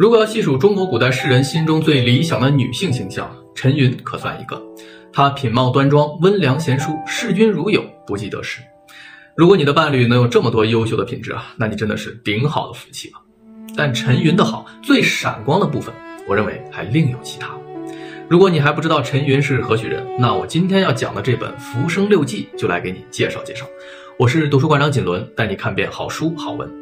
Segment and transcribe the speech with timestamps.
[0.00, 4.58] 如果要细数中国古代诗人心中最理想的女性形象，陈云可算一个。
[5.12, 8.62] 她品貌端庄，温良贤淑，视君如友，不计得失。
[9.36, 13.18] 如果你的伴侣能有这么多优秀的品质啊，那你真的是顶好的福气了。
[13.76, 15.94] 但陈云的好最闪光的部分，
[16.26, 17.50] 我认为还另有其他。
[18.26, 23.66] 如果你还不知道陈云是何许人，那我今天要讲的这本《浮生六记》就来给你介绍介绍。
[24.18, 26.66] 我是读书馆长锦纶，带你看遍好书好文。《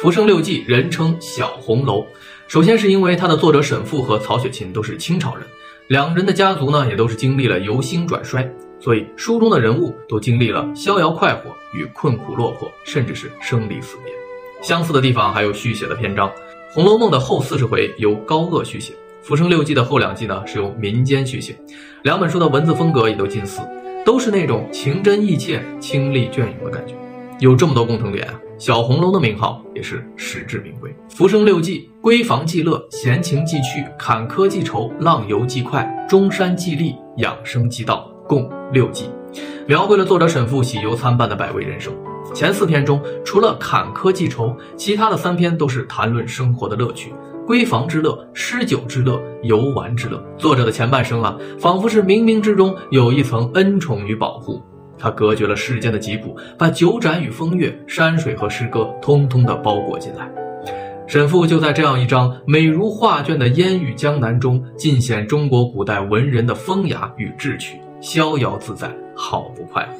[0.00, 2.06] 浮生六记》人称小红楼，
[2.48, 5.44] 首先是因为它的作者沈复和曹雪芹都是清朝人，
[5.88, 8.48] 两人的家族呢也都是经历了由兴转衰，
[8.78, 14.14] 所以书中的人物都经历了逍遥快活与困苦落魄，甚至是生离死别。
[14.62, 16.28] 相似的地方还有续写的篇章，
[16.70, 18.92] 《红楼梦》的后四十回由高鹗续写。
[19.22, 21.58] 《浮生六记》的后两记呢，是由民间续写，
[22.04, 23.60] 两本书的文字风格也都近似，
[24.04, 26.94] 都是那种情真意切、清丽隽永的感觉。
[27.38, 28.26] 有这么多共同点，
[28.58, 30.90] 小红楼的名号也是实至名归。
[31.08, 39.10] 《浮生六记》闺房记乐，闲情记趣，坎坷记愁，浪游记快，中山既丽，养生记道，共六记，
[39.66, 41.92] 描绘了作者沈复喜忧参半的百味人生。
[42.34, 47.12] 前四篇中，除了坎坷记愁，其他的三篇都是谈论生活的乐趣。
[47.46, 54.60] 闺房之乐、诗酒之乐、游玩之乐，作者的前半生啊，仿佛是冥冥之中有一层恩宠与保护，
[54.98, 60.30] 他隔绝了世间的疾苦，把酒盏与风月、山水和诗歌通通的包裹进来。
[61.06, 69.98] 沈复就在这样一张美如画卷的烟雨江南中，尽显中国古代文人的风雅与志趣，逍遥自在，好不快活。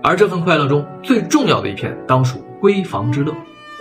[0.00, 3.34] 而这份快乐中最重要的一片，当属闺房之乐，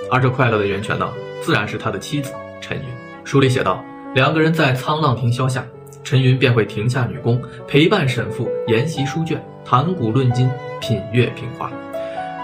[0.10, 1.08] 而这快乐的源泉呢，
[1.40, 2.34] 自然是他的妻子。
[2.60, 2.84] 陈云
[3.24, 3.84] 书里写道：
[4.16, 5.64] 两个人在沧浪亭消夏，
[6.04, 9.40] 陈云便会停下女工，陪伴沈复研习书卷，
[9.70, 11.70] 谈古论今，品阅评话。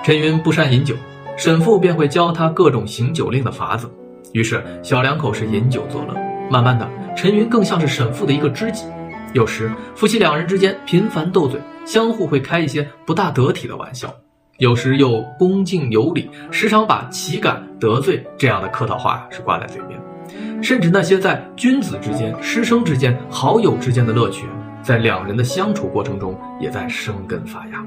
[0.03, 0.93] 陈云不善饮酒，
[1.37, 3.89] 沈复便会教他各种行酒令的法子。
[4.33, 6.13] 于是小两口是饮酒作乐。
[6.51, 6.85] 慢慢的，
[7.15, 8.83] 陈云更像是沈复的一个知己。
[9.31, 14.13] 有时夫妻两人之间频繁斗嘴，相互会开一些不大得体的玩笑。
[14.57, 24.45] 有时又恭敬有礼，时常把岂敢得罪这样的客套话是挂在嘴边，甚至那些在君子之间、师生之间、好友之间的乐趣，
[24.83, 27.83] 在两人的相处过程中也在生根发芽。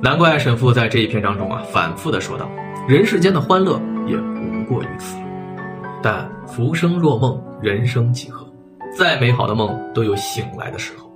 [0.00, 2.48] 难怪沈复在这一篇章中啊，反复的说道
[2.88, 5.16] ：“人世间的欢乐也无过于此。
[6.02, 8.46] 但浮生若梦，人生几何？
[8.96, 11.10] 再美好的梦都有醒来的时候，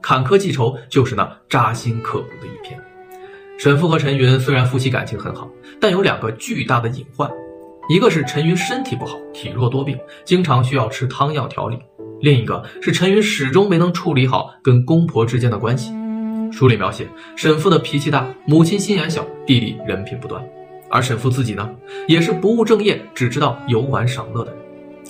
[0.00, 2.78] 坎坷记仇就是那扎心刻骨的一篇。”
[3.58, 5.48] 沈复和陈云虽然夫妻感情很好，
[5.80, 7.28] 但有两个巨大的隐患，
[7.88, 11.76] 一个是陈云身体不好，体弱多病，经常需要吃汤药调理；
[12.20, 15.92] 另一个是陈云始终没能处理好跟公婆之间的关系。
[16.50, 17.06] 书里描写
[17.36, 20.42] 沈父的脾气大，母亲心眼小，弟弟人品不端，
[20.88, 21.70] 而沈父自己呢，
[22.06, 24.60] 也是不务正业，只知道游玩赏乐的人。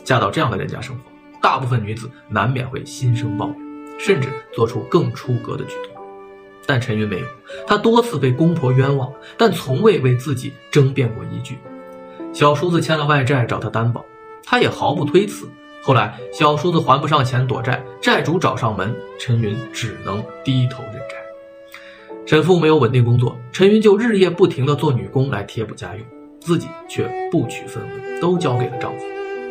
[0.04, 1.02] 嫁到这样的人家生活，
[1.40, 3.56] 大部分女子难免会心生抱怨，
[3.98, 6.02] 甚至做出更出格的举动。
[6.66, 7.26] 但陈云没有，
[7.66, 11.56] 他多次被公婆冤枉，但从未为自己争辩过一句。
[12.32, 14.04] 小叔子欠了外债找他担保，
[14.44, 15.48] 他也毫不推辞。
[15.82, 21.16] 后来小叔子还不上钱躲债，债主找上门，陈云只能低头认债。
[22.26, 26.04] 沈父没有稳定工作，陈云就日夜不停地做女工来贴补家用，
[26.40, 29.04] 自己却不取分文，都交给了丈夫。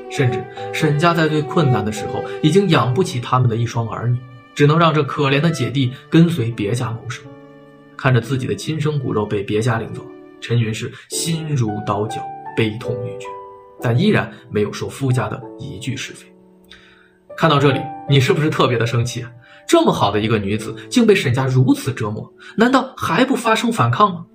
[0.09, 0.43] 甚至
[0.73, 4.17] 沈家在最困难的时候，已经养不起他们的一双儿女。
[4.55, 7.23] 只能让这可怜的姐弟跟随别家谋生，
[7.95, 10.03] 看着自己的亲生骨肉被别家领走，
[10.41, 13.27] 陈云是心如刀绞，悲痛欲绝，
[13.81, 16.25] 但依然没有说夫家的一句是非。
[17.35, 17.79] 看到这里，
[18.09, 19.31] 你是不是特别的生气啊？
[19.67, 24.25] 这么好的一个女子，竟被沈家如此折磨，难道还不发生反抗吗？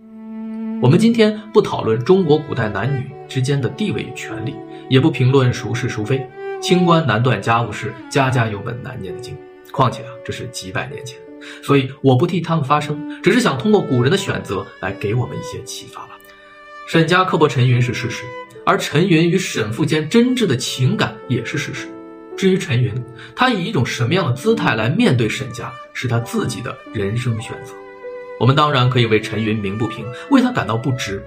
[0.82, 4.54] 我们今天不讨论中国古代男女之间的地位与权利，
[4.91, 6.28] 也不评论孰是孰非，
[6.60, 9.36] 清官难断家务事，家家有本难念的经。
[9.70, 11.19] 况且啊，这是几百年前，
[11.62, 16.19] 所以我不替他们发声，只是想通过古人的选择来给我们一些启发吧。
[16.86, 18.24] 沈家刻薄陈云是事实，
[18.64, 21.88] 而陈云与沈父间真挚的情感也是事实。
[22.36, 22.92] 至于陈云，
[23.36, 27.74] 他以一种什么样的姿态来面对沈家，是他自己的人生选择。
[28.41, 31.22] 我们当然可以为陈云鸣不平，为他感到不值。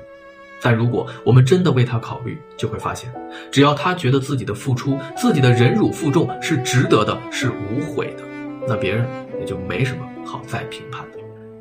[0.61, 3.13] 但如果我们真的为他考虑，就会发现，
[3.51, 8.23] 只要他觉得自己的付出、自己的忍辱负重是值得的，是无悔的。
[8.67, 9.07] 那别人
[9.39, 11.19] 也就没什么好再评判的。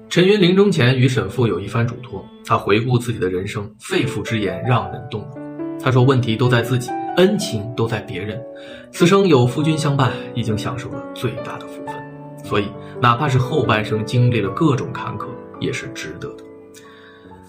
[0.09, 5.44] 陈云临终前与沈父有一番嘱托，他回顾自己的人生，肺腑之言让人动容。
[5.82, 8.41] 他说：“问题都在自己，恩情都在别人。
[8.91, 11.94] 此生有夫君相伴，已经享受了最大的福分。
[12.43, 12.67] 所以，
[13.00, 15.26] 哪怕是后半生经历了各种坎坷，
[15.61, 16.44] 也是值得的。”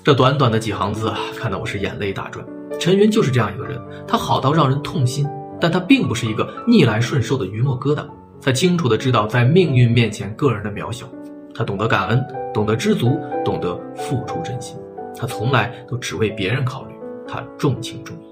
[0.03, 2.45] 这短短的几行字啊，看得我是眼泪打转。
[2.79, 5.25] 陈云就是这样一个人，他好到让人痛心，
[5.59, 8.05] 但他并不是一个逆来顺受的榆木疙瘩。
[8.41, 11.07] 他清楚的知道，在命运面前，个人的渺小。
[11.55, 12.23] 他懂得感恩，
[12.53, 14.77] 懂得知足，懂得付出真心。
[15.17, 16.94] 他从来都只为别人考虑，
[17.27, 18.25] 他重情重义。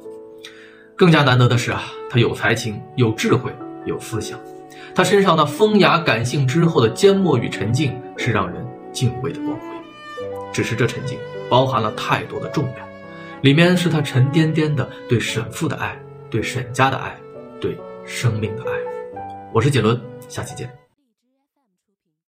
[0.95, 3.51] 更加难得的是啊，他有才情，有智慧，
[3.85, 4.39] 有思想。
[4.95, 9.65] 他身上那风雅感性之后的缄默与沉静，是让人敬畏的光辉。
[10.51, 11.17] 只是这沉静
[11.49, 12.87] 包含了太多的重量，
[13.41, 15.99] 里面是他沉甸甸的对沈父的爱，
[16.29, 17.17] 对沈家的爱，
[17.59, 17.75] 对
[18.05, 18.71] 生命的爱。
[19.51, 19.99] 我是杰伦，
[20.29, 20.82] 下期见。